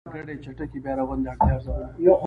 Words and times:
د 0.07 0.07
ګډې 0.15 0.35
چټکې 0.43 0.79
بيا 0.83 0.93
رغونې 0.97 1.21
د 1.25 1.27
اړتیاوو 1.31 1.55
ارزونه 1.57 1.87